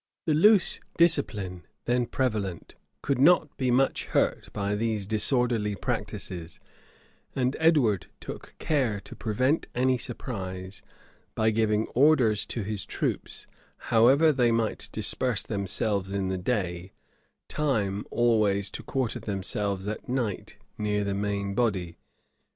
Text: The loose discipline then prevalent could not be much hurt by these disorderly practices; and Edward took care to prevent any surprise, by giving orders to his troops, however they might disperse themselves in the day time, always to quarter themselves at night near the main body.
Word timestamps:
The 0.25 0.33
loose 0.33 0.79
discipline 0.97 1.67
then 1.85 2.07
prevalent 2.07 2.73
could 3.03 3.19
not 3.19 3.55
be 3.57 3.69
much 3.69 4.05
hurt 4.05 4.51
by 4.51 4.73
these 4.73 5.05
disorderly 5.05 5.75
practices; 5.75 6.59
and 7.35 7.55
Edward 7.59 8.07
took 8.19 8.55
care 8.57 8.99
to 9.01 9.15
prevent 9.15 9.67
any 9.75 9.99
surprise, 9.99 10.81
by 11.35 11.51
giving 11.51 11.85
orders 11.89 12.47
to 12.47 12.63
his 12.63 12.83
troops, 12.83 13.45
however 13.77 14.31
they 14.31 14.51
might 14.51 14.89
disperse 14.91 15.43
themselves 15.43 16.11
in 16.11 16.29
the 16.29 16.37
day 16.39 16.93
time, 17.47 18.03
always 18.09 18.71
to 18.71 18.81
quarter 18.81 19.19
themselves 19.19 19.87
at 19.87 20.09
night 20.09 20.57
near 20.79 21.03
the 21.03 21.13
main 21.13 21.53
body. 21.53 21.95